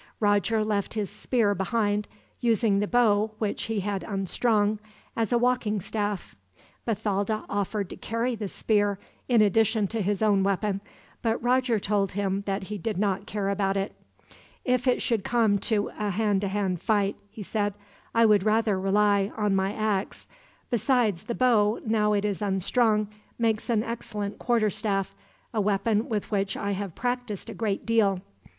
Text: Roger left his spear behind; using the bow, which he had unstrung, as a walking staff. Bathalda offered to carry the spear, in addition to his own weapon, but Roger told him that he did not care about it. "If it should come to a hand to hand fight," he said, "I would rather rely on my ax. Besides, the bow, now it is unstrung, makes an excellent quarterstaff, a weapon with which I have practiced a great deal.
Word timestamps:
Roger 0.19 0.65
left 0.65 0.95
his 0.95 1.11
spear 1.11 1.53
behind; 1.53 2.07
using 2.39 2.79
the 2.79 2.87
bow, 2.87 3.29
which 3.37 3.65
he 3.65 3.81
had 3.81 4.01
unstrung, 4.03 4.79
as 5.15 5.31
a 5.31 5.37
walking 5.37 5.79
staff. 5.79 6.35
Bathalda 6.87 7.45
offered 7.47 7.87
to 7.91 7.95
carry 7.95 8.33
the 8.33 8.47
spear, 8.47 8.97
in 9.29 9.43
addition 9.43 9.85
to 9.89 10.01
his 10.01 10.23
own 10.23 10.41
weapon, 10.41 10.81
but 11.21 11.39
Roger 11.43 11.79
told 11.79 12.13
him 12.13 12.41
that 12.47 12.63
he 12.63 12.79
did 12.79 12.97
not 12.97 13.27
care 13.27 13.49
about 13.49 13.77
it. 13.77 13.93
"If 14.65 14.87
it 14.87 15.03
should 15.03 15.23
come 15.23 15.59
to 15.69 15.89
a 15.89 16.09
hand 16.09 16.41
to 16.41 16.47
hand 16.47 16.81
fight," 16.81 17.15
he 17.29 17.43
said, 17.43 17.75
"I 18.15 18.25
would 18.25 18.41
rather 18.41 18.79
rely 18.79 19.31
on 19.37 19.55
my 19.55 19.71
ax. 19.71 20.27
Besides, 20.71 21.21
the 21.25 21.35
bow, 21.35 21.79
now 21.85 22.13
it 22.13 22.25
is 22.25 22.41
unstrung, 22.41 23.07
makes 23.37 23.69
an 23.69 23.83
excellent 23.83 24.39
quarterstaff, 24.39 25.13
a 25.53 25.61
weapon 25.61 26.09
with 26.09 26.31
which 26.31 26.57
I 26.57 26.71
have 26.71 26.95
practiced 26.95 27.49
a 27.51 27.53
great 27.53 27.85
deal. 27.85 28.19